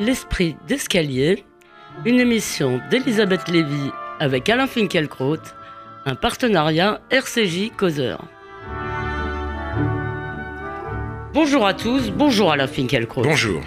[0.00, 1.44] L'esprit d'escalier,
[2.04, 3.90] une émission d'Elisabeth Lévy
[4.20, 5.38] avec Alain Finkielkraut,
[6.06, 8.24] un partenariat RCJ Causeur.
[11.34, 13.22] Bonjour à tous, bonjour Alain Finkielkraut.
[13.22, 13.60] Bonjour.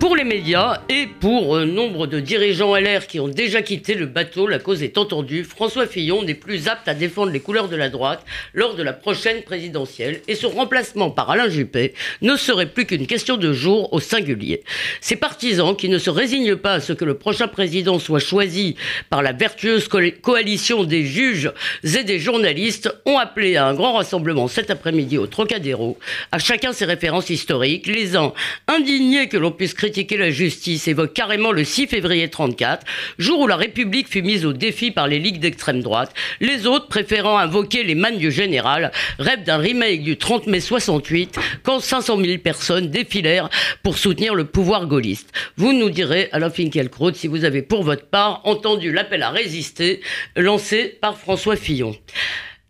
[0.00, 4.06] Pour les médias et pour euh, nombre de dirigeants LR qui ont déjà quitté le
[4.06, 5.42] bateau, la cause est entendue.
[5.42, 8.24] François Fillon n'est plus apte à défendre les couleurs de la droite
[8.54, 13.08] lors de la prochaine présidentielle et son remplacement par Alain Juppé ne serait plus qu'une
[13.08, 14.62] question de jour au singulier.
[15.00, 18.76] Ces partisans qui ne se résignent pas à ce que le prochain président soit choisi
[19.10, 21.50] par la vertueuse co- coalition des juges
[21.82, 25.98] et des journalistes ont appelé à un grand rassemblement cet après-midi au Trocadéro.
[26.30, 27.88] À chacun ses références historiques.
[27.88, 28.32] Les uns
[28.68, 29.87] indignés que l'on puisse critiquer
[30.18, 32.84] la justice évoquent carrément le 6 février 34,
[33.18, 36.12] jour où la République fut mise au défi par les ligues d'extrême droite.
[36.40, 41.38] Les autres, préférant invoquer les mannes du général, rêvent d'un remake du 30 mai 68
[41.62, 43.48] quand 500 000 personnes défilèrent
[43.82, 45.32] pour soutenir le pouvoir gaulliste.
[45.56, 50.00] Vous nous direz, Alain Finkielkraut, si vous avez pour votre part entendu l'appel à résister
[50.36, 51.96] lancé par François Fillon.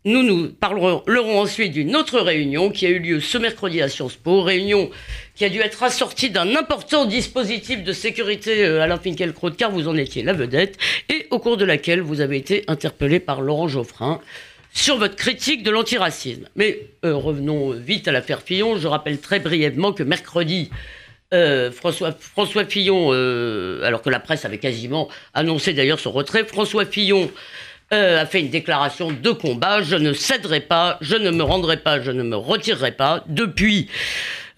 [0.09, 4.17] Nous nous parlerons ensuite d'une autre réunion qui a eu lieu ce mercredi à Sciences
[4.17, 4.89] Po, réunion
[5.35, 9.87] qui a dû être assortie d'un important dispositif de sécurité euh, Alain Finkielkraut, car vous
[9.87, 10.79] en étiez la vedette,
[11.11, 14.23] et au cours de laquelle vous avez été interpellé par Laurent Geoffrin
[14.73, 16.49] sur votre critique de l'antiracisme.
[16.57, 18.79] Mais euh, revenons vite à l'affaire Fillon.
[18.79, 20.71] Je rappelle très brièvement que mercredi,
[21.35, 23.11] euh, François, Fillon,
[23.83, 27.31] alors que la presse avait quasiment annoncé d'ailleurs son retrait, François Fillon
[27.93, 29.83] euh, a fait une déclaration de combat.
[29.83, 33.25] Je ne céderai pas, je ne me rendrai pas, je ne me retirerai pas.
[33.29, 33.89] Depuis,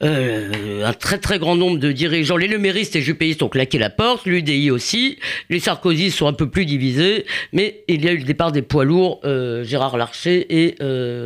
[0.02, 3.90] euh, un très très grand nombre de dirigeants, les leméristes et juppéistes ont claqué la
[3.90, 8.16] porte, l'UDI aussi, les Sarkozy sont un peu plus divisés, mais il y a eu
[8.16, 10.76] le départ des poids lourds, euh, Gérard Larcher et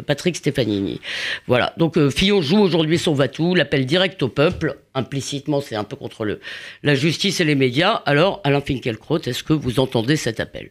[0.06, 1.00] Patrick Stefanini.
[1.46, 5.96] Voilà, donc Fillon joue aujourd'hui son Vatou, l'appel direct au peuple, implicitement c'est un peu
[5.96, 6.40] contre le,
[6.82, 8.02] la justice et les médias.
[8.06, 10.70] Alors, Alain Finkielkraut, est-ce que vous entendez cet appel?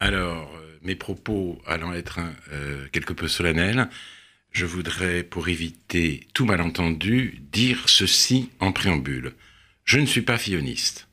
[0.00, 2.20] Alors, euh, mes propos allant être
[2.52, 3.88] euh, quelque peu solennels,
[4.52, 9.32] je voudrais, pour éviter tout malentendu, dire ceci en préambule.
[9.84, 11.08] Je ne suis pas filloniste.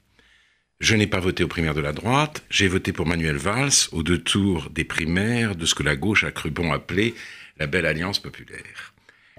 [0.80, 4.02] Je n'ai pas voté aux primaires de la droite, j'ai voté pour Manuel Valls aux
[4.04, 7.14] deux tours des primaires de ce que la gauche a cru bon appeler
[7.58, 8.94] la belle alliance populaire.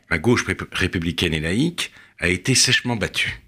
[0.09, 3.42] La gauche rép- républicaine et laïque a été sèchement battue.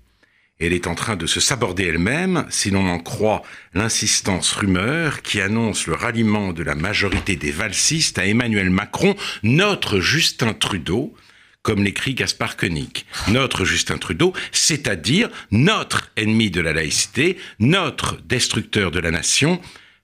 [0.64, 3.42] Elle est en train de se saborder elle-même, si l'on en croit
[3.74, 10.00] l'insistance rumeur qui annonce le ralliement de la majorité des valsistes à Emmanuel Macron, notre
[10.00, 11.14] Justin Trudeau,
[11.60, 13.04] comme l'écrit Gaspard Koenig.
[13.28, 19.60] Notre Justin Trudeau, c'est-à-dire notre ennemi de la laïcité, notre destructeur de la nation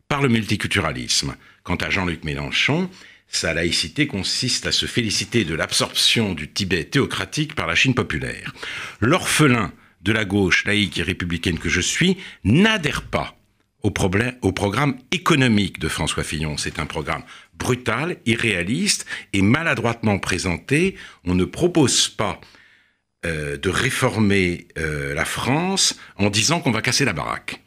[0.08, 1.36] par le multiculturalisme.
[1.62, 2.90] Quant à Jean-Luc Mélenchon,
[3.28, 8.52] sa laïcité consiste à se féliciter de l'absorption du Tibet théocratique par la Chine populaire.
[9.00, 9.72] L'orphelin
[10.02, 13.36] de la gauche laïque et républicaine que je suis n'adhère pas
[13.82, 16.56] au, problème, au programme économique de François Fillon.
[16.56, 17.22] C'est un programme
[17.54, 20.96] brutal, irréaliste et maladroitement présenté.
[21.24, 22.40] On ne propose pas
[23.26, 27.60] euh, de réformer euh, la France en disant qu'on va casser la baraque.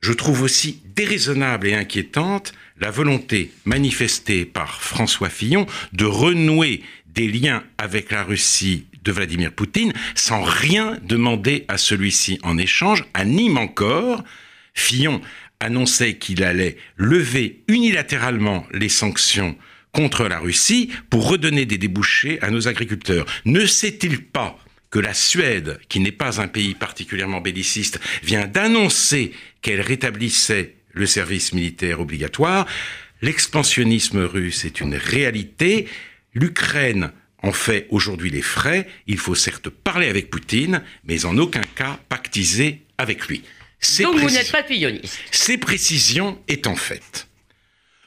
[0.00, 6.82] Je trouve aussi déraisonnable et inquiétante la volonté manifestée par François Fillon de renouer
[7.16, 13.04] des liens avec la Russie de Vladimir Poutine sans rien demander à celui-ci en échange.
[13.14, 14.22] À Nîmes encore,
[14.74, 15.20] Fillon
[15.58, 19.56] annonçait qu'il allait lever unilatéralement les sanctions
[19.92, 23.24] contre la Russie pour redonner des débouchés à nos agriculteurs.
[23.46, 24.58] Ne sait-il pas
[24.90, 29.32] que la Suède, qui n'est pas un pays particulièrement belliciste, vient d'annoncer
[29.62, 32.66] qu'elle rétablissait le service militaire obligatoire?
[33.22, 35.88] L'expansionnisme russe est une réalité.
[36.36, 38.86] L'Ukraine en fait aujourd'hui les frais.
[39.06, 43.42] Il faut certes parler avec Poutine, mais en aucun cas pactiser avec lui.
[43.80, 45.18] Ces Donc vous n'êtes pas filloniste.
[45.30, 47.26] ces précisions étant faites,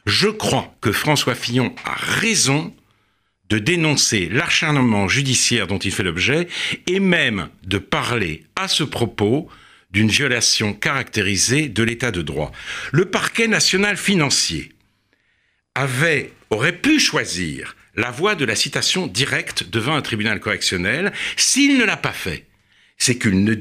[0.06, 2.72] je crois que François Fillon a raison
[3.50, 6.48] de dénoncer l'acharnement judiciaire dont il fait l'objet
[6.86, 9.50] et même de parler à ce propos
[9.90, 12.52] d'une violation caractérisée de l'état de droit.
[12.92, 14.72] Le parquet national financier
[15.74, 21.12] avait, aurait pu choisir la voie de la citation directe devant un tribunal correctionnel.
[21.38, 22.46] S'il ne l'a pas fait,
[22.98, 23.56] c'est qu'il ne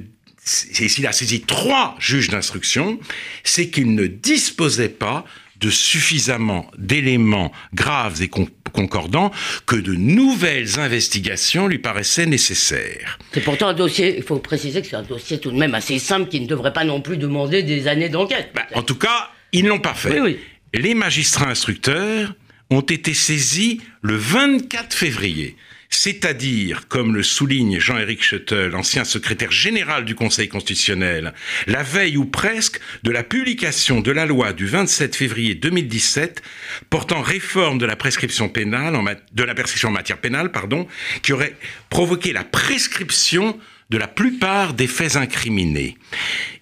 [0.44, 2.98] s'il a saisi trois juges d'instruction,
[3.44, 5.26] c'est qu'il ne disposait pas
[5.60, 9.30] de suffisamment d'éléments graves et con- concordants
[9.66, 13.18] que de nouvelles investigations lui paraissaient nécessaires.
[13.32, 15.98] C'est pourtant un dossier, il faut préciser que c'est un dossier tout de même assez
[15.98, 18.50] simple qui ne devrait pas non plus demander des années d'enquête.
[18.54, 20.20] Bah, en tout cas, ils n'ont pas fait.
[20.20, 20.38] Oui,
[20.74, 20.80] oui.
[20.80, 22.34] Les magistrats instructeurs
[22.70, 25.56] ont été saisis le 24 février.
[25.90, 31.32] c'est-à-dire, comme le souligne Jean-Éric Schuttel, ancien secrétaire général du Conseil constitutionnel,
[31.66, 36.42] la veille ou presque de la publication de la loi du 27 février 2017
[36.90, 40.86] portant réforme de la prescription pénale, en de la prescription en matière pénale, pardon,
[41.22, 41.56] qui aurait
[41.88, 45.96] provoqué la prescription de la plupart des faits incriminés.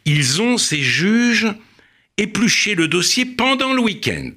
[0.05, 1.49] Ils ont, ces juges,
[2.17, 4.31] épluché le dossier pendant le week-end.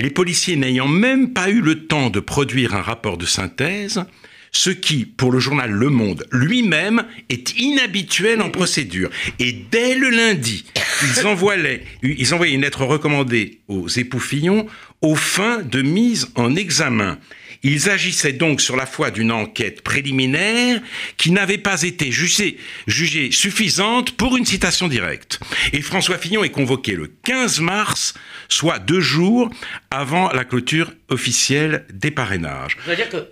[0.00, 4.04] Les policiers n'ayant même pas eu le temps de produire un rapport de synthèse,
[4.52, 9.10] ce qui, pour le journal Le Monde lui-même, est inhabituel en procédure.
[9.40, 10.64] Et dès le lundi,
[11.02, 14.68] ils envoyaient, une lettre recommandée aux époux Fillon
[15.02, 17.18] aux fins de mise en examen.
[17.62, 20.80] Ils agissaient donc sur la foi d'une enquête préliminaire
[21.16, 25.40] qui n'avait pas été jugée, jugée, suffisante pour une citation directe.
[25.72, 28.14] Et François Fillon est convoqué le 15 mars,
[28.48, 29.50] soit deux jours
[29.90, 32.76] avant la clôture officielle des parrainages.
[32.84, 33.28] Je veux dire que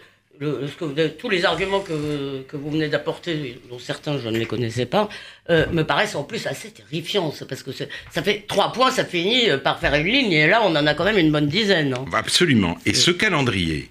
[1.18, 5.08] tous les arguments que, que vous venez d'apporter, dont certains je ne les connaissais pas,
[5.50, 7.32] euh, me paraissent en plus assez terrifiants.
[7.48, 10.74] Parce que ça fait trois points, ça finit par faire une ligne, et là on
[10.76, 11.94] en a quand même une bonne dizaine.
[11.94, 12.04] Hein.
[12.12, 12.76] Absolument.
[12.84, 13.88] Et ce calendrier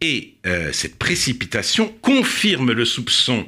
[0.00, 3.46] et euh, cette précipitation confirme le soupçon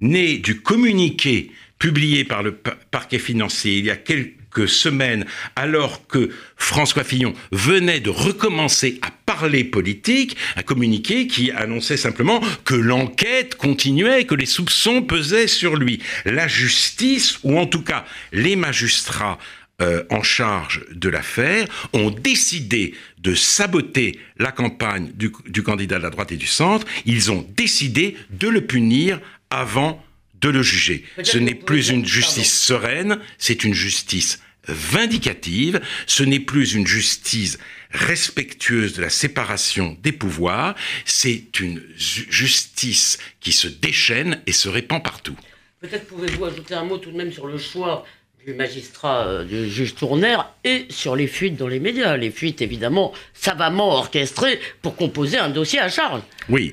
[0.00, 6.30] né du communiqué publié par le parquet financier il y a quelques semaines, alors que
[6.56, 13.54] François Fillon venait de recommencer à parler politique, un communiqué qui annonçait simplement que l'enquête
[13.56, 16.00] continuait, que les soupçons pesaient sur lui.
[16.24, 19.38] La justice, ou en tout cas les magistrats
[19.82, 25.30] euh, en charge de l'affaire ont décidé de saboter la campagne du,
[25.62, 26.86] candidat de la droite et du centre.
[27.04, 29.20] Ils ont décidé de le punir
[29.50, 30.02] avant
[30.40, 31.04] de le juger.
[31.22, 37.58] Ce n'est plus une justice sereine, c'est une justice vindicative, ce n'est plus une justice
[37.90, 40.74] respectueuse de la séparation des pouvoirs,
[41.04, 45.36] c'est une justice qui se déchaîne et se répand partout.
[45.80, 48.06] Peut-être pouvez-vous ajouter un mot tout de même sur le choix
[48.46, 52.16] du magistrat, euh, du juge Tournaire, et sur les fuites dans les médias.
[52.16, 56.22] Les fuites, évidemment, savamment orchestrées pour composer un dossier à charge.
[56.48, 56.72] Oui,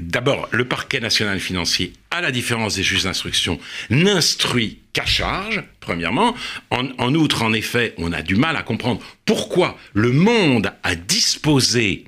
[0.00, 6.34] d'abord, le parquet national financier, à la différence des juges d'instruction, n'instruit qu'à charge, premièrement.
[6.70, 12.04] En, outre, en effet, on a du mal à comprendre pourquoi le monde a disposé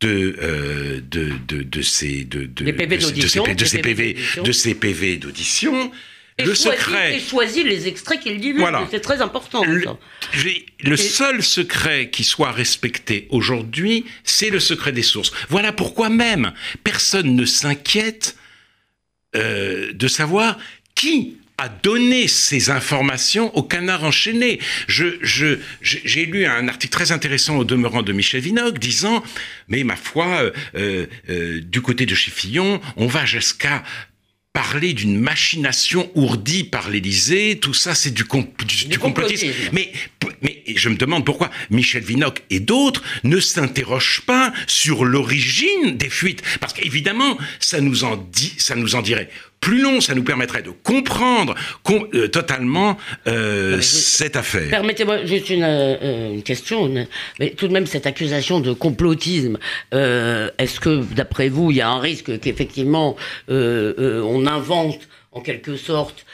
[0.00, 5.90] de, euh, de, de, de, ces, de, de, PV de ces PV d'audition
[6.38, 7.16] et le secret.
[7.16, 8.60] Et choisit les extraits qu'il divulgue.
[8.60, 8.86] Voilà.
[8.90, 9.62] C'est très important.
[9.64, 15.32] Le, seul secret qui soit respecté aujourd'hui, c'est le secret des sources.
[15.48, 16.52] Voilà pourquoi même
[16.84, 18.36] personne ne s'inquiète
[19.34, 20.58] euh, de savoir
[20.94, 24.60] qui a donné ces informations au canard enchaîné.
[24.88, 29.22] Je, je, j'ai lu un article très intéressant au demeurant de Michel Vinocq disant,
[29.68, 33.82] mais ma foi, euh, euh, du côté de chez Fillon, on va jusqu'à
[34.56, 39.48] parler d'une machination ourdie par l'Élysée, tout ça c'est du, du, complotisme.
[39.74, 39.92] Mais,
[40.40, 46.08] mais je me demande pourquoi Michel Vinocq et d'autres ne s'interrogent pas sur l'origine des
[46.08, 46.42] fuites.
[46.58, 49.28] Parce qu'évidemment, ça nous en dit, ça nous en dirait
[49.66, 51.56] plus long, ça nous permettrait de comprendre
[51.90, 52.96] euh, totalement
[53.26, 54.70] euh, cette affaire.
[54.70, 56.88] Permettez-moi juste une, euh, question,
[57.40, 59.58] mais tout de même cette accusation de complotisme,
[59.90, 63.16] est-ce que d'après vous, il y a un risque qu'effectivement
[63.48, 65.00] on invente
[65.32, 66.26] en quelque sorte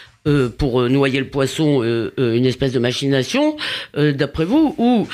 [0.59, 1.83] pour noyer le poisson
[2.19, 3.57] une espèce de machination,
[3.97, 5.09] d'après vous, ou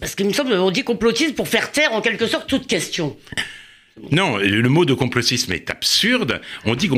[0.00, 3.16] parce qu'il me semble qu'on dit complotisme pour faire taire en quelque sorte toute question.
[4.10, 6.40] Non, le mot de complotisme est absurde.
[6.64, 6.88] On dit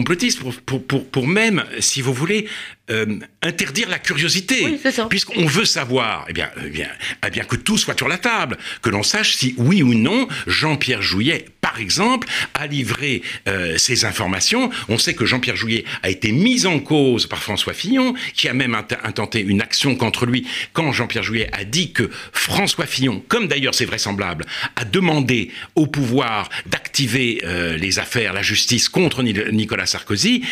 [0.64, 2.48] pour, pour, même, si vous voulez,
[2.88, 4.78] euh, interdire la curiosité.
[5.10, 6.88] Puisqu'on veut savoir, eh bien, eh bien,
[7.26, 10.28] eh bien, que tout soit sur la table, que l'on sache si oui ou non
[10.46, 14.70] Jean-Pierre Jouillet, par exemple, a livré euh, ces informations.
[14.88, 18.54] On sait que Jean-Pierre Jouillet a été mis en cause par François Fillon, qui a
[18.54, 23.48] même intenté une action contre lui quand Jean-Pierre Jouillet a dit que François Fillon, comme
[23.48, 24.44] d'ailleurs c'est vraisemblable,
[24.76, 30.44] a demandé au pouvoir d'activer euh, les affaires, la justice contre Nicolas Sarkozy,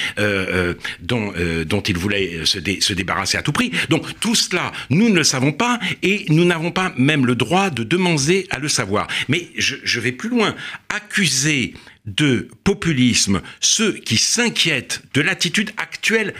[1.01, 1.33] dont,
[1.65, 3.73] dont il voulait se, débarrasser à tout prix.
[3.89, 7.71] Donc tout cela, nous ne le savons pas et nous n'avons pas même le droit
[7.71, 9.07] de demander à le savoir.
[9.29, 10.55] Mais je, je vais plus loin.
[10.89, 11.75] Accuser
[12.07, 16.35] de populisme ceux qui s'inquiètent de l'attitude actuelle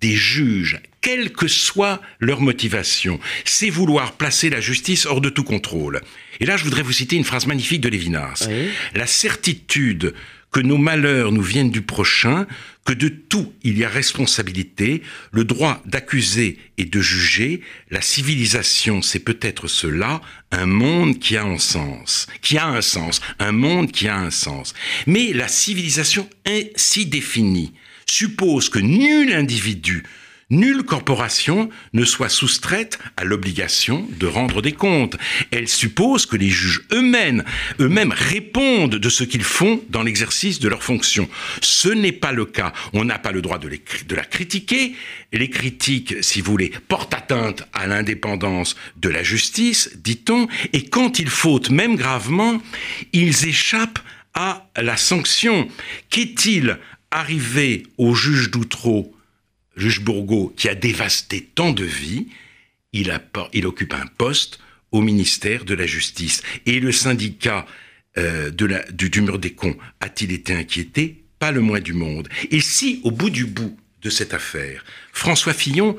[0.00, 5.44] des juges, quelle que soit leur motivation, c'est vouloir placer la justice hors de tout
[5.44, 6.00] contrôle.
[6.40, 8.48] Et là, je voudrais vous citer une phrase magnifique de Lévinas.
[8.94, 10.14] La certitude
[10.50, 12.46] que nos malheurs nous viennent du prochain,
[12.84, 19.02] que de tout il y a responsabilité, le droit d'accuser et de juger, la civilisation
[19.02, 23.92] c'est peut-être cela, un monde qui a un sens, qui a un sens, un monde
[23.92, 24.72] qui a un sens.
[25.06, 27.74] Mais la civilisation ainsi définie
[28.06, 30.04] suppose que nul individu
[30.50, 35.18] Nulle corporation ne soit soustraite à l'obligation de rendre des comptes.
[35.50, 37.44] Elle suppose que les juges eux-mêmes,
[37.80, 41.28] eux-mêmes répondent de ce qu'ils font dans l'exercice de leurs fonctions.
[41.60, 42.72] Ce n'est pas le cas.
[42.94, 43.68] On n'a pas le droit de,
[44.14, 44.94] la critiquer.
[45.34, 51.18] Les critiques, si vous voulez, portent atteinte à l'indépendance de la justice, dit-on, et quand
[51.18, 52.58] ils fautent, même gravement,
[53.12, 53.98] ils échappent
[54.32, 55.68] à la sanction.
[56.08, 56.78] Qu'est-il
[57.10, 59.14] arrivé au juge d'Outreau
[59.78, 62.28] juge Bourgault, qui a dévasté tant de vies,
[62.92, 64.58] il, occupe un poste
[64.92, 66.42] au ministère de la Justice.
[66.66, 67.66] Et le syndicat
[68.16, 71.24] euh, du, mur des cons a-t-il été inquiété?
[71.38, 72.28] Pas le moins du monde.
[72.50, 75.96] Et si, au bout du bout de cette affaire, François Fillon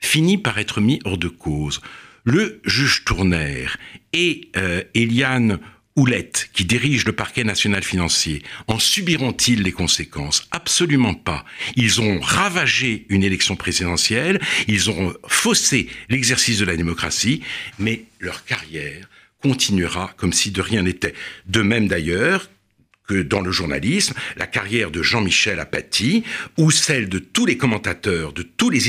[0.00, 1.80] finit par être mis hors de cause,
[2.24, 3.76] le juge Tournaire
[4.12, 5.58] et euh, Eliane
[5.94, 10.48] Houlette, qui dirige le parquet national financier, en subiront-ils les conséquences?
[10.50, 11.44] Absolument pas.
[11.76, 17.42] Ils ont ravagé une élection présidentielle, ils ont faussé l'exercice de la démocratie,
[17.78, 19.06] mais leur carrière
[19.42, 21.14] continuera comme si de rien n'était.
[21.46, 22.48] De même d'ailleurs
[23.06, 26.24] que dans le journalisme, la carrière de Jean-Michel Apathy
[26.56, 28.88] ou celle de tous les commentateurs, de tous les,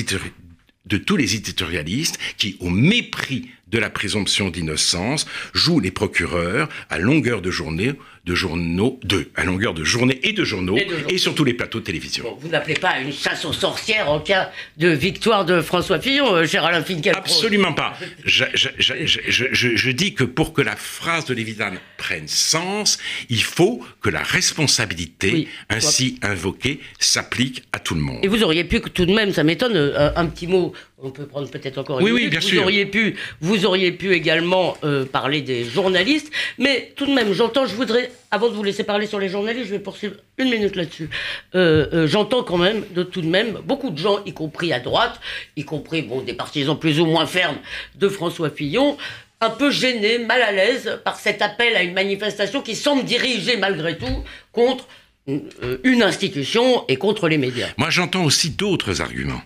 [0.86, 7.00] de tous les éditorialistes qui, au mépris de la présomption d'innocence, jouent les procureurs à
[7.00, 7.94] longueur de journée,
[8.26, 10.78] de journaux, de, à longueur de journée et de journaux,
[11.10, 12.38] et, sur tous les plateaux de télévision.
[12.40, 16.48] vous n'appelez pas une chasse aux sorcières en cas de victoire de François Fillon, euh,
[16.48, 17.94] cher Alain Finkielkraut Absolument pas.
[18.26, 18.46] Je,
[18.78, 22.98] je, dis que pour que la phrase de Lévidan prenne sens,
[23.30, 28.20] il faut que la responsabilité ainsi invoquée s'applique à tout le monde.
[28.24, 31.26] Et vous auriez pu tout de même, ça m'étonne, euh, un petit mot on peut
[31.26, 32.64] prendre peut-être encore une oui, Oui, bien vous sûr.
[32.64, 37.66] Auriez pu, vous auriez pu également euh, parler des journalistes, mais tout de même, j'entends,
[37.66, 40.76] je voudrais, avant de vous laisser parler sur les journalistes, je vais poursuivre une minute
[40.78, 41.10] là-dessus.
[41.56, 44.80] Euh, euh, j'entends quand même, de tout de même, beaucoup de gens, y compris à
[44.80, 45.20] droite,
[45.58, 47.58] y compris bon, des partisans plus ou moins fermes
[47.96, 48.98] de François Fillon,
[49.42, 53.58] un peu gênés, mal à l'aise par cet appel à une manifestation qui semble dirigée
[53.58, 54.88] malgré tout contre
[55.28, 57.68] une institution et contre les médias.
[57.78, 59.42] Moi, j'entends aussi d'autres arguments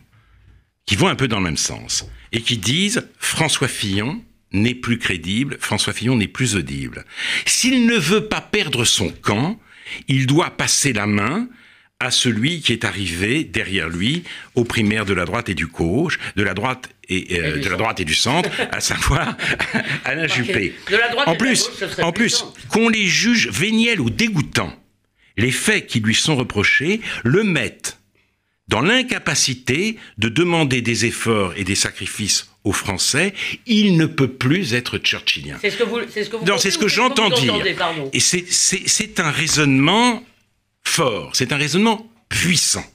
[0.88, 4.98] qui vont un peu dans le même sens et qui disent François Fillon n'est plus
[4.98, 7.06] crédible, François Fillon n'est plus audible.
[7.46, 9.60] S'il ne veut pas perdre son camp,
[10.08, 11.48] il doit passer la main
[12.00, 14.24] à celui qui est arrivé derrière lui
[14.56, 17.76] au primaire de la droite et du gauche, de la droite et, euh, de la
[17.76, 19.36] droite et du centre, à savoir
[20.06, 20.76] Alain Juppé.
[21.26, 21.70] en plus,
[22.02, 24.76] en plus, qu'on les juge véniels ou dégoûtants,
[25.38, 27.97] les faits qui lui sont reprochés le mettent
[28.68, 33.34] dans l'incapacité de demander des efforts et des sacrifices aux Français,
[33.66, 35.58] il ne peut plus être churchillien.
[35.62, 37.56] C'est ce que vous, c'est ce que Non, c'est ce que j'entends dire.
[38.12, 40.24] Et c'est un raisonnement
[40.84, 42.86] fort, c'est un raisonnement puissant.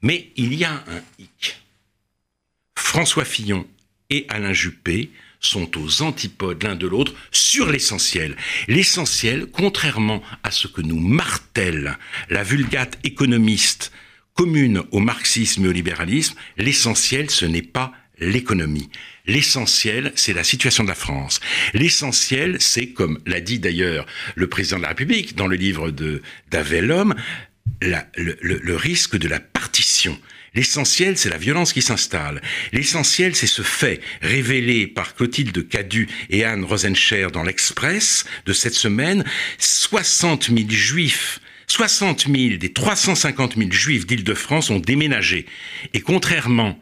[0.00, 1.60] Mais il y a un hic.
[2.74, 3.66] François Fillon
[4.08, 5.10] et Alain Juppé
[5.40, 8.36] sont aux antipodes l'un de l'autre sur l'essentiel.
[8.68, 11.98] L'essentiel, contrairement à ce que nous martèle
[12.30, 13.92] la vulgate économiste
[14.36, 18.88] commune au marxisme et au libéralisme, l'essentiel, ce n'est pas l'économie.
[19.26, 21.40] L'essentiel, c'est la situation de la France.
[21.74, 26.22] L'essentiel, c'est, comme l'a dit d'ailleurs le président de la République dans le livre de
[26.50, 27.14] d'Avellhomme,
[27.80, 30.18] le, risque de la partition.
[30.54, 32.40] L'essentiel, c'est la violence qui s'installe.
[32.72, 38.74] L'essentiel, c'est ce fait révélé par Clotilde Cadu et Anne Rosencher dans l'Express de cette
[38.74, 39.24] semaine.
[39.58, 45.46] 60 000 juifs 60 000 des 350 000 juifs d'Île-de-France ont déménagé.
[45.94, 46.78] Et contrairement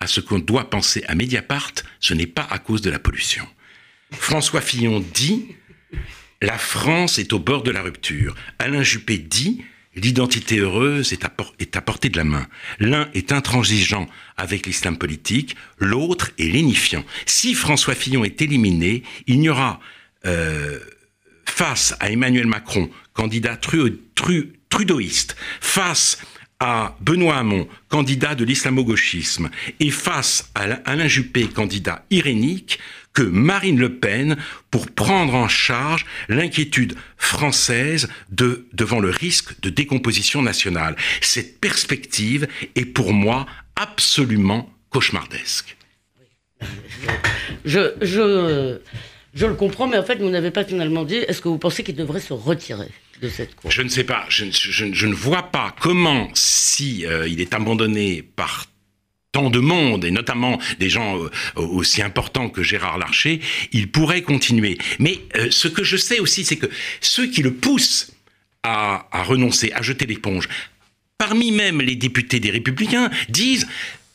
[0.00, 3.46] à ce qu'on doit penser à Mediapart, ce n'est pas à cause de la pollution.
[4.12, 5.56] François Fillon dit
[6.40, 8.34] La France est au bord de la rupture.
[8.58, 11.24] Alain Juppé dit L'identité heureuse est
[11.76, 12.46] à, portée de la main.
[12.78, 14.06] L'un est intransigeant
[14.36, 17.04] avec l'islam politique, l'autre est lénifiant.
[17.26, 19.80] Si François Fillon est éliminé, il n'y aura
[20.24, 20.78] euh,
[21.48, 26.18] face à Emmanuel Macron, candidat trudeauiste, face
[26.60, 29.50] à Benoît Hamon, candidat de l'islamo-gauchisme,
[29.80, 32.78] et face à Alain Juppé, candidat irénique,
[33.12, 34.36] que Marine Le Pen
[34.70, 40.94] pour prendre en charge l'inquiétude française de, devant le risque de décomposition nationale.
[41.20, 45.76] Cette perspective est pour moi absolument cauchemardesque.
[47.64, 48.78] Je,
[49.34, 51.84] je le comprends, mais en fait, vous n'avez pas finalement dit, est-ce que vous pensez
[51.84, 52.88] qu'il devrait se retirer
[53.20, 53.70] de cette cour?
[53.70, 54.24] Je ne sais pas.
[54.28, 58.66] Je, ne vois pas comment, si il est abandonné par
[59.32, 61.18] tant de monde, et notamment des gens
[61.56, 63.40] aussi importants que Gérard Larcher,
[63.72, 64.78] il pourrait continuer.
[64.98, 65.18] Mais
[65.50, 66.66] ce que je sais aussi, c'est que
[67.00, 68.12] ceux qui le poussent
[68.62, 70.48] à, renoncer, à jeter l'éponge,
[71.18, 73.66] parmi même les députés des Républicains, disent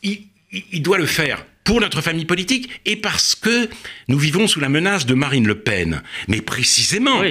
[0.02, 3.68] il doit le faire pour notre famille politique et parce que
[4.08, 6.02] nous vivons sous la menace de Marine Le Pen.
[6.28, 7.22] Mais précisément,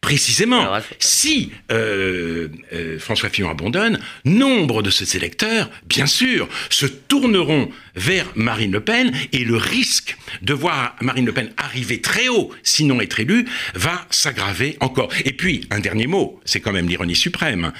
[0.00, 7.70] précisément, si euh, euh, François Fillon abandonne, nombre de ses électeurs, bien sûr, se tourneront
[7.94, 12.50] vers Marine Le Pen et le risque de voir Marine Le Pen arriver très haut,
[12.62, 15.08] sinon être élue, va s'aggraver encore.
[15.24, 17.72] Et puis, un dernier mot, c'est quand même l'ironie suprême,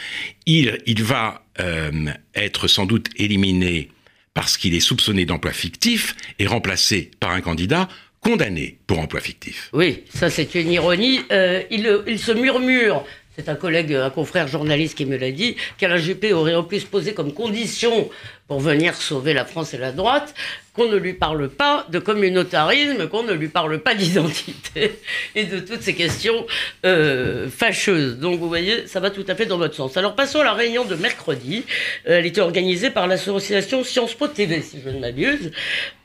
[0.46, 1.90] il, il va euh,
[2.34, 3.90] être sans doute éliminé
[4.34, 7.88] parce qu'il est soupçonné d'emploi fictif et remplacé par un candidat
[8.20, 9.68] condamné pour emploi fictif.
[9.72, 11.20] Oui, ça c'est une ironie.
[11.32, 13.04] Euh, il, il, se murmure,
[13.36, 16.84] c'est un collègue, un confrère journaliste qui me l'a dit, qu'Alain Juppé aurait en plus
[16.84, 18.10] posé comme condition
[18.52, 20.34] pour venir sauver la France et la droite,
[20.74, 24.98] qu'on ne lui parle pas de communautarisme, qu'on ne lui parle pas d'identité
[25.34, 26.46] et de toutes ces questions
[26.86, 28.18] euh, fâcheuses.
[28.18, 29.96] Donc vous voyez, ça va tout à fait dans votre sens.
[29.96, 31.64] Alors passons à la réunion de mercredi.
[32.08, 35.50] Euh, elle était organisée par l'association Sciences Po TV, si je ne m'abuse.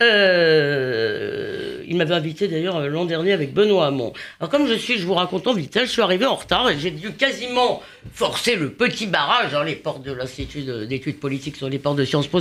[0.02, 4.12] Euh, il m'avait invité d'ailleurs l'an dernier avec Benoît Hamon.
[4.40, 6.78] Alors comme je suis, je vous raconte en vitesse, je suis arrivé en retard et
[6.78, 7.82] j'ai dû quasiment
[8.14, 9.54] forcer le petit barrage.
[9.54, 12.37] Hein, les portes de l'Institut d'études politiques sur les portes de Sciences Po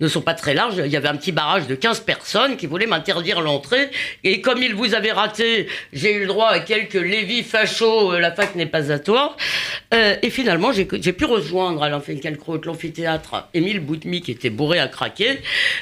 [0.00, 0.82] ne sont pas très larges.
[0.84, 3.90] Il y avait un petit barrage de 15 personnes qui voulaient m'interdire l'entrée.
[4.24, 8.18] Et comme il vous avait raté, j'ai eu le droit à quelques Lévi fachos, euh,
[8.18, 9.36] la fac n'est pas à toi.
[9.94, 15.40] Euh, et finalement, j'ai pu rejoindre à l'amphithéâtre Émile Boutmy, qui était bourré à craquer,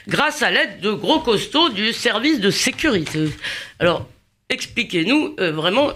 [0.08, 3.28] grâce à l'aide de gros costauds du service de sécurité.
[3.78, 4.06] Alors,
[4.48, 5.90] expliquez-nous euh, vraiment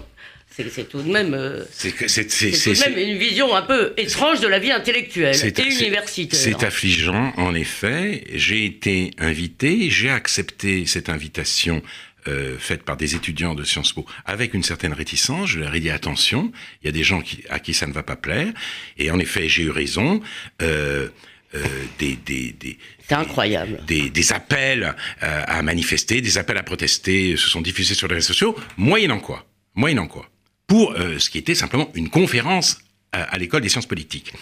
[0.57, 4.71] c'est tout de même, euh, c'est même une vision un peu étrange de la vie
[4.71, 6.39] intellectuelle et universitaire.
[6.39, 8.23] C'est affligeant, en effet.
[8.33, 11.81] J'ai été invité, j'ai accepté cette invitation
[12.27, 15.49] euh, faite par des étudiants de Sciences Po avec une certaine réticence.
[15.49, 17.93] Je leur ai dit attention, il y a des gens qui, à qui ça ne
[17.93, 18.51] va pas plaire.
[18.97, 20.21] Et en effet, j'ai eu raison.
[20.61, 21.09] Euh,
[21.53, 21.63] euh
[21.99, 22.77] des, des, des
[23.07, 23.79] c'est incroyable.
[23.85, 28.15] Des, des appels euh, à manifester, des appels à protester se sont diffusés sur les
[28.15, 30.27] réseaux sociaux, moyennant quoi Moyennant quoi
[30.67, 32.79] pour euh, ce qui était simplement une conférence
[33.11, 34.33] à, l'école des sciences politiques.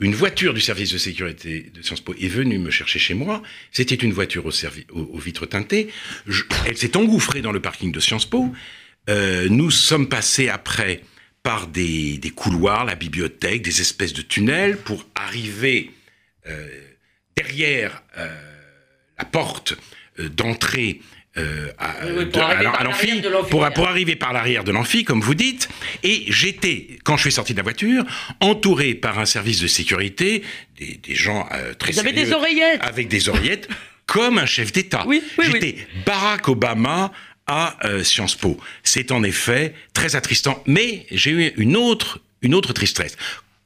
[0.00, 3.42] Une voiture du service de sécurité de Sciences Po est venue me chercher chez moi.
[3.72, 5.88] C'était une voiture aux, vitres teintées.
[6.66, 8.50] elle s'est engouffrée dans le parking de Sciences Po.
[9.10, 11.02] Euh, nous sommes passés après
[11.42, 15.90] par des, couloirs, la bibliothèque, des espèces de tunnels pour arriver
[16.46, 16.66] euh,
[17.36, 18.02] derrière
[19.18, 19.74] la porte
[20.18, 21.02] d'entrée
[21.38, 25.66] euh, à, l'amphi, pour, arriver par l'arrière de l'amphi, comme vous dites.
[26.02, 28.04] Et j'étais, quand je suis sorti de la voiture,
[28.40, 30.42] entouré par un service de sécurité,
[30.78, 33.66] des, gens euh, très vous des oreillettes Avec des oreillettes,
[34.06, 35.04] comme un chef d'État.
[35.06, 37.12] Oui, j'étais Barack Obama
[37.46, 38.60] à euh, Sciences Po.
[38.82, 40.62] C'est en effet très attristant.
[40.66, 43.16] Mais j'ai eu une autre, une autre tristesse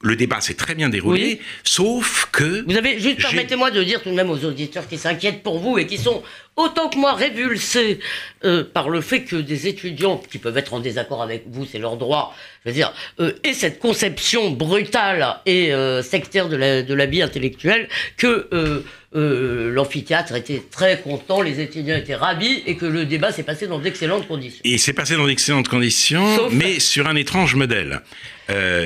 [0.01, 2.63] le débat s'est très bien déroulé, sauf que...
[2.67, 5.79] Vous avez juste, permettez-moi de dire tout de même aux auditeurs qui s'inquiètent pour vous
[5.79, 6.21] et qui sont
[6.55, 7.99] autant que moi révulsés
[8.43, 11.79] euh, par le fait que des étudiants qui peuvent être en désaccord avec vous, c'est
[11.79, 16.83] leur droit, je veux dire, euh, et cette conception brutale et euh, sectaire de la,
[16.83, 22.85] de la vie intellectuelle, que l'amphithéâtre était très content, les étudiants étaient ravis et que
[22.85, 24.61] le débat s'est passé dans d'excellentes conditions.
[24.63, 28.01] Il s'est passé dans d'excellentes conditions, mais sur un étrange modèle.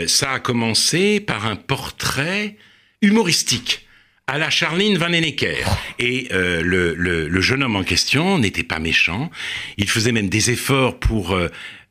[0.08, 2.56] ça a commencé par un portrait
[3.02, 3.86] humoristique
[4.32, 5.66] à la Charline Van Enecker.
[6.00, 9.30] Et euh, le, jeune homme en question n'était pas méchant.
[9.78, 11.50] Il faisait même des efforts pour euh,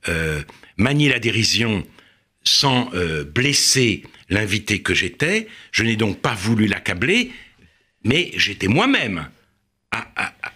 [0.08, 0.40] euh,
[0.78, 1.86] manier la dérision
[2.42, 2.90] sans
[3.34, 5.46] blesser l'invité que j'étais.
[5.72, 7.32] Je n'ai donc pas voulu l'accabler,
[8.04, 9.28] mais j'étais moi-même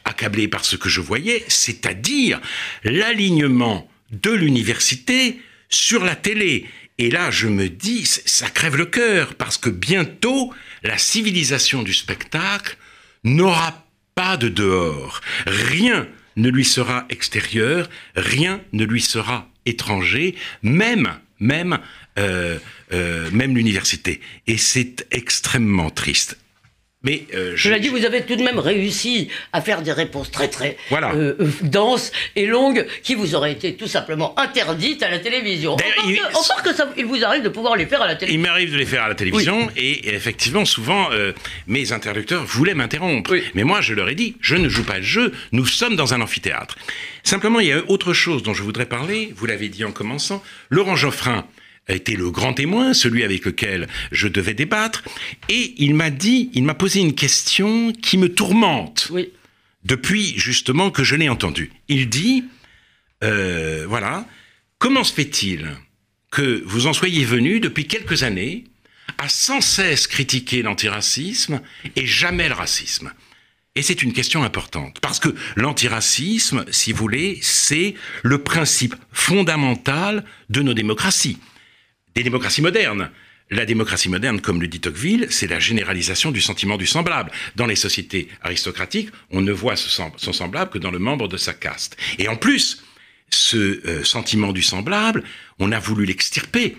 [0.04, 2.40] accablé par ce que je voyais, c'est-à-dire
[2.85, 6.66] l'alignement de l'université sur la télé.
[6.98, 10.54] Et là, je me dis, ça crève le cœur, parce que bientôt,
[10.85, 12.76] la civilisation du spectacle
[13.24, 15.20] n'aura pas de dehors.
[15.46, 21.78] Rien ne lui sera extérieur, rien ne lui sera étranger, même, même,
[22.18, 22.59] euh,
[22.92, 24.20] euh, même l'université.
[24.46, 26.38] Et c'est extrêmement triste.
[27.05, 30.31] Mais euh, je, l'ai dit, vous avez tout de même réussi à faire des réponses
[30.31, 35.11] très très euh, euh, denses et longues qui vous auraient été tout simplement interdites à
[35.11, 35.75] la télévision.
[35.75, 36.19] Encore, il,
[36.64, 38.40] que, ça, il vous arrive de pouvoir les faire à la télévision.
[38.40, 41.09] Il m'arrive de les faire à la télévision et, effectivement souvent
[41.67, 43.37] mes interlocuteurs voulaient m'interrompre.
[43.55, 46.14] Mais moi je leur ai dit, je ne joue pas le jeu, nous sommes dans
[46.14, 46.77] un amphithéâtre.
[47.23, 50.43] Simplement il y a autre chose dont je voudrais parler, vous l'avez dit en commençant,
[50.71, 51.45] Laurent Geoffrin
[51.88, 55.03] a été le grand témoin, celui avec lequel je devais débattre,
[55.49, 59.31] et il m'a dit, il m'a posé une question qui me tourmente Oui.
[59.85, 61.73] depuis justement que je l'ai entendu.
[61.88, 62.44] Il dit,
[63.23, 64.27] euh, voilà,
[64.79, 65.68] comment se fait-il
[66.31, 68.64] que vous en soyez venu depuis quelques années
[69.18, 71.61] à sans cesse critiquer l'antiracisme
[71.97, 73.12] et jamais le racisme?
[73.77, 80.25] Et c'est une question importante, parce que l'antiracisme, si vous voulez, c'est le principe fondamental
[80.49, 81.38] de nos démocraties,
[82.14, 83.11] des démocraties modernes.
[83.50, 87.31] La démocratie moderne, comme le dit Tocqueville, c'est la généralisation du sentiment du semblable.
[87.57, 91.53] Dans les sociétés aristocratiques, on ne voit son semblable que dans le membre de sa
[91.53, 91.96] caste.
[92.18, 92.83] Et en plus,
[93.29, 95.24] ce euh, sentiment du semblable,
[95.59, 96.77] on a voulu l'extirper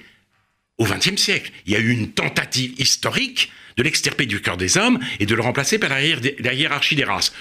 [0.78, 1.52] au XXe siècle.
[1.66, 5.36] Il y a eu une tentative historique de l'extirper du cœur des hommes et de
[5.36, 7.34] le remplacer par la, hiérarchie des races.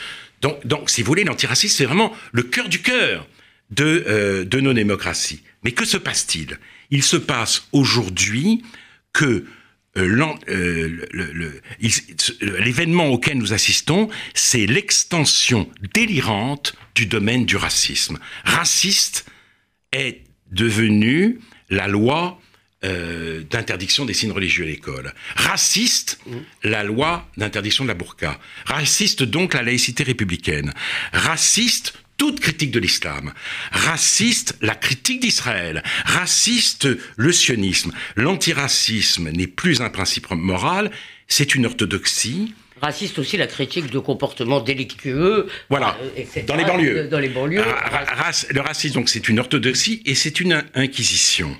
[0.42, 3.26] Donc, si vous voulez, l'antiracisme, c'est vraiment le cœur du cœur
[3.70, 5.42] de, euh, de nos démocraties.
[5.62, 6.58] Mais que se passe-t-il?
[6.90, 8.62] Il se passe aujourd'hui
[9.12, 9.44] que
[12.40, 18.18] l'événement auquel nous assistons, c'est l'extension délirante du domaine du racisme.
[18.44, 19.26] Raciste
[19.92, 21.38] est devenu
[21.70, 22.40] la loi
[22.84, 25.14] euh, d'interdiction des signes religieux à l'école.
[25.36, 26.36] Raciste, mmh.
[26.64, 28.38] la loi d'interdiction de la burqa.
[28.66, 30.74] Raciste donc la laïcité républicaine.
[31.12, 33.34] Raciste, toute critique de l'islam.
[33.70, 35.82] Raciste, la critique d'Israël.
[36.06, 37.92] Raciste, le sionisme.
[38.16, 40.90] L'antiracisme n'est plus un principe moral,
[41.28, 42.54] c'est une orthodoxie.
[42.80, 45.48] Raciste aussi la critique de comportements délictueux.
[45.68, 47.08] Voilà, euh, dans les banlieues.
[47.08, 47.62] Dans les banlieues.
[47.62, 51.54] le racisme, donc, c'est une orthodoxie et c'est une inquisition.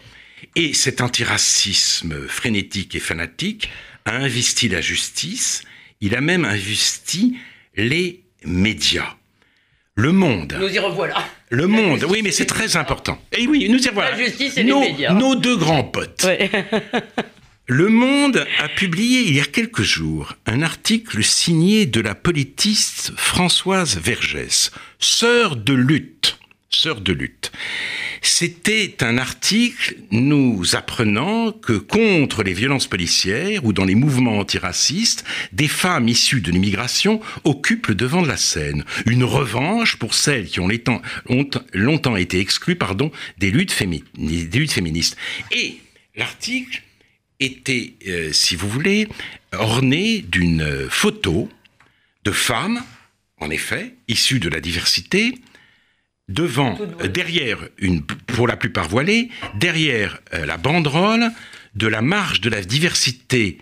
[0.57, 3.68] Et cet antiracisme frénétique et fanatique
[4.07, 5.62] a investi la justice,
[6.00, 7.37] il a même investi
[7.77, 9.14] les médias.
[9.96, 10.57] Le monde.
[10.59, 11.14] Nous y revoilà.
[11.50, 13.16] Le monde, oui, mais c'est très important.
[13.30, 14.11] Et eh oui, nous y revoilà.
[14.11, 15.12] La justice et nos, les médias.
[15.12, 16.26] Nos deux grands potes.
[17.66, 23.12] Le Monde a publié il y a quelques jours un article signé de la politiste
[23.16, 27.52] Françoise Vergès, sœur de lutte, sœur de lutte.
[28.27, 35.25] C'était un article nous apprenant que contre les violences policières ou dans les mouvements antiracistes,
[35.53, 38.85] des femmes issues de l'immigration occupent le devant de la scène.
[39.05, 40.71] Une revanche pour celles qui ont,
[41.75, 45.17] longtemps été exclues pardon, des, luttes féministes.
[45.53, 45.77] Et
[46.17, 46.83] l'article
[47.41, 49.07] était, euh, si vous voulez,
[49.53, 51.51] orné d'une photo
[52.25, 52.83] de femmes,
[53.39, 55.35] en effet, issues de la diversité,
[56.29, 61.31] devant, euh, derrière, une, pour la plupart voilée, derrière euh, la banderole
[61.75, 63.59] de la marche de la diversité,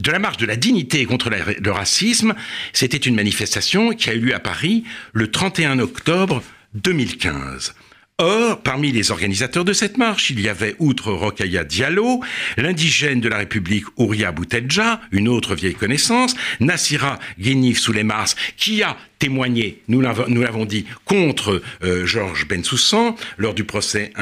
[0.00, 2.34] de la marche de la dignité contre le racisme.
[2.72, 6.42] C'était une manifestation qui a eu lieu à Paris le 31 octobre
[6.74, 7.74] 2015.
[8.20, 12.20] Or, parmi les organisateurs de cette marche, il y avait, outre Rokaya Diallo,
[12.56, 18.96] l'indigène de la République Ouria Boutelja, une autre vieille connaissance, Nassira Guinif Soulemas, qui a
[19.20, 24.12] témoigné, nous l'avons dit, contre euh, Georges Bensoussan lors du procès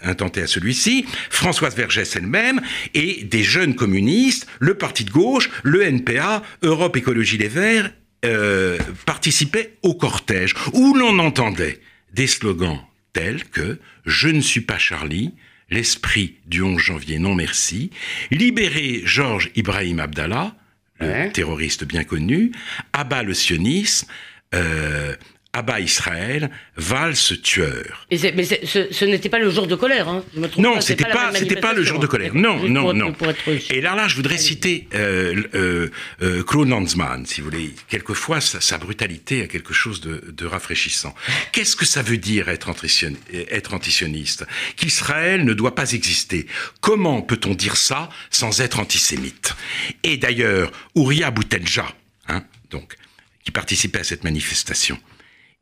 [0.00, 2.60] intenté à celui-ci, Françoise Vergès elle-même,
[2.94, 7.90] et des jeunes communistes, le Parti de gauche, le NPA, Europe Écologie Les Verts,
[8.24, 11.80] euh, participaient au cortège, où l'on entendait
[12.12, 12.78] des slogans
[13.14, 15.32] tel que Je ne suis pas Charlie,
[15.70, 17.90] l'esprit du 11 janvier, non merci,
[18.30, 20.54] libérer Georges Ibrahim Abdallah,
[21.00, 22.52] le terroriste bien connu,
[22.92, 24.06] abat le sionisme,
[24.54, 25.16] euh,
[25.54, 28.06] Abba Israël, valse tueur.
[28.10, 31.32] Et mais ce, n'était pas le jour de colère, hein je me Non, c'était pas,
[31.32, 32.34] c'était pas le jour de colère.
[32.34, 33.14] Non, non, non.
[33.70, 35.90] Et là, là, je voudrais citer euh, euh,
[36.22, 37.72] euh, Claude Lanzmann, si vous voulez.
[37.88, 41.14] Quelquefois, sa, brutalité a quelque chose de, rafraîchissant.
[41.52, 42.74] Qu'est-ce que ça veut dire être,
[43.32, 44.44] être antisioniste?
[44.76, 46.46] Qu'Israël ne doit pas exister.
[46.80, 49.54] Comment peut-on dire ça sans être antisémite?
[50.02, 51.86] Et d'ailleurs, Ouria Boutelja,
[52.26, 52.96] hein, donc,
[53.44, 54.98] qui participait à cette manifestation,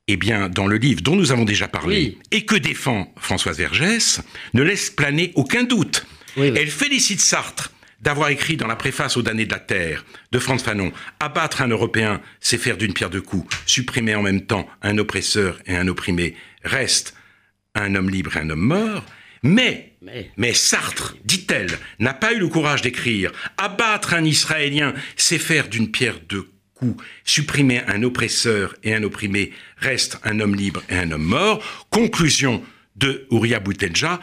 [0.09, 4.21] eh bien, dans le livre dont nous avons déjà parlé, et que défend Françoise Vergès,
[4.55, 6.07] ne laisse planer aucun doute.
[6.37, 10.65] Elle félicite Sartre d'avoir écrit dans la préface aux damnés de la Terre de Franz
[10.65, 14.99] Fanon Abattre un Européen, c'est faire d'une pierre deux coups, supprimer en même temps un
[14.99, 16.35] oppresseur et un opprimé,
[16.65, 17.15] reste
[17.75, 19.05] un homme libre et un homme mort.
[19.45, 25.39] Mais, mais, mais Sartre, dit-elle, n'a pas eu le courage d'écrire Abattre un Israélien, c'est
[25.39, 26.52] faire d'une pierre deux
[27.25, 31.87] supprimer un oppresseur et un opprimé reste un homme libre et un homme mort.
[31.91, 32.63] Conclusion
[32.97, 34.21] de Ouria Boutelja,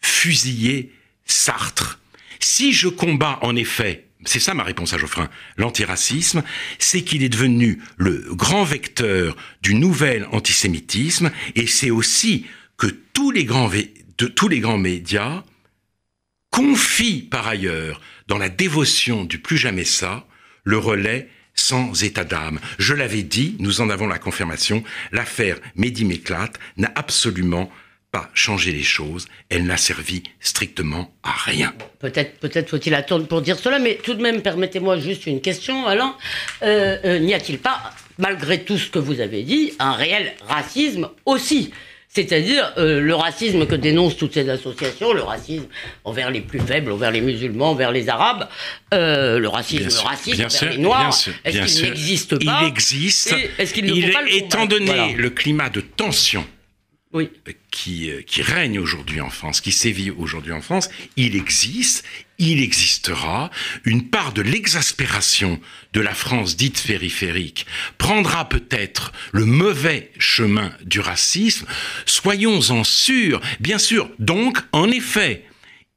[0.00, 0.92] fusiller
[1.24, 2.00] Sartre.
[2.40, 6.42] Si je combats en effet, c'est ça ma réponse à Geoffrin, l'antiracisme,
[6.78, 13.30] c'est qu'il est devenu le grand vecteur du nouvel antisémitisme et c'est aussi que tous
[13.30, 13.70] les grands,
[14.18, 15.44] de, tous les grands médias
[16.50, 20.26] confie par ailleurs, dans la dévotion du plus jamais ça,
[20.64, 22.60] le relais sans état d'âme.
[22.78, 27.70] Je l'avais dit, nous en avons la confirmation, l'affaire Mehdi Méclate n'a absolument
[28.12, 31.74] pas changé les choses, elle n'a servi strictement à rien.
[31.98, 35.86] Peut-être peut faut-il attendre pour dire cela, mais tout de même, permettez-moi juste une question,
[35.86, 36.14] Alain.
[36.62, 41.08] Euh, euh, n'y a-t-il pas, malgré tout ce que vous avez dit, un réel racisme
[41.24, 41.72] aussi?
[42.16, 45.66] C'est-à-dire euh, le racisme que dénoncent toutes ces associations, le racisme
[46.04, 48.48] envers les plus faibles, envers les musulmans, envers les arabes,
[48.94, 51.14] euh, le racisme, le racisme envers les noirs.
[51.44, 53.34] Est-ce qu'il n'existe pas Il existe.
[53.58, 56.46] Est-ce qu'il ne faut pas le Étant donné le climat de tension
[57.18, 62.04] euh, qui règne aujourd'hui en France, qui sévit aujourd'hui en France, il existe,
[62.38, 63.50] il existera,
[63.84, 65.60] une part de l'exaspération
[65.92, 67.66] de la France dite périphérique
[67.98, 71.66] prendra peut-être le mauvais chemin du racisme,
[72.06, 74.10] soyons-en sûrs, bien sûr.
[74.18, 75.44] Donc, en effet,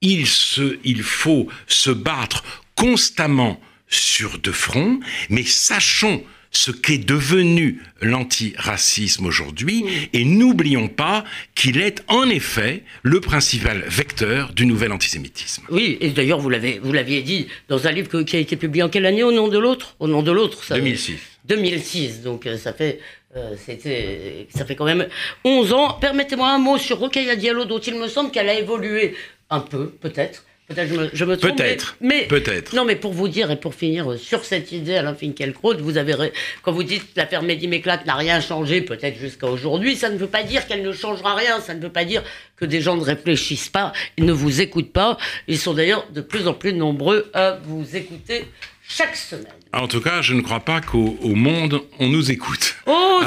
[0.01, 2.43] il, se, il faut se battre
[2.75, 11.23] constamment sur deux fronts, mais sachons ce qu'est devenu l'antiracisme aujourd'hui et n'oublions pas
[11.55, 15.63] qu'il est en effet le principal vecteur du nouvel antisémitisme.
[15.69, 18.83] Oui, et d'ailleurs vous l'avez vous l'aviez dit dans un livre qui a été publié
[18.83, 19.23] en quelle année?
[19.23, 19.95] Au nom de l'autre?
[19.99, 21.17] Au nom de l'autre, ça 2006.
[21.45, 22.99] 2006, donc euh, ça fait
[23.35, 25.07] euh, c'était ça fait quand même
[25.43, 25.93] 11 ans.
[26.01, 29.15] Permettez-moi un mot sur Rokhaya Diallo dont il me semble qu'elle a évolué
[29.49, 31.57] un peu peut-être Peut-être je me, trompe.
[31.57, 31.97] Peut-être.
[31.99, 32.75] Mais, peut-être.
[32.75, 35.97] Non, mais pour vous dire et pour finir euh, sur cette idée, Alain Finkielkraut, vous
[35.97, 40.09] avez quand vous dites que l'affaire Mehdi Méclate n'a rien changé, peut-être jusqu'à aujourd'hui, ça
[40.09, 41.59] ne veut pas dire qu'elle ne changera rien.
[41.59, 42.23] Ça ne veut pas dire
[42.55, 45.17] que des gens ne réfléchissent pas, ils ne vous écoutent pas.
[45.47, 48.45] Ils sont d'ailleurs de plus en plus nombreux à vous écouter
[48.87, 49.47] chaque semaine.
[49.71, 52.75] En tout cas, je ne crois pas qu'au monde, on nous écoute.
[52.87, 53.21] Oh,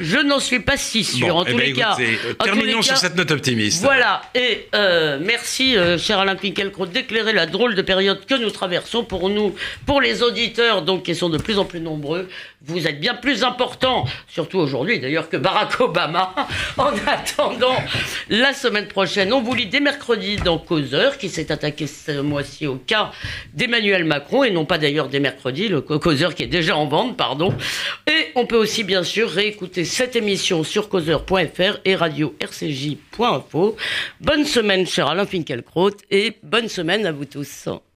[0.00, 1.36] je, n'en suis pas si sûr.
[1.36, 1.96] en, eh tous ben, les cas,
[2.42, 3.82] terminons sur cette note optimiste.
[3.82, 4.22] Voilà.
[4.34, 9.04] Et euh, merci, euh, cher Alain Pinkelkraut, d'éclairer la drôle de période que nous traversons
[9.04, 12.26] pour nous, pour les auditeurs, donc qui sont de plus en plus nombreux.
[12.64, 16.34] Vous êtes bien plus importants, surtout aujourd'hui d'ailleurs, que Barack Obama.
[16.78, 17.76] en attendant,
[18.30, 22.66] la semaine prochaine, on vous lit dès mercredi dans Causeur, qui s'est attaqué ce mois-ci
[22.66, 23.10] au cas
[23.52, 27.16] d'Emmanuel Macron, et non pas d'ailleurs des mercredis, le Causeur qui est déjà en vente,
[27.16, 27.54] pardon.
[28.06, 33.76] Et on peut aussi bien sûr réécouter cette émission sur causeur.fr et radio-rcj.info.
[34.20, 37.68] Bonne semaine, cher Alain Finkielkraut, et bonne semaine à vous tous.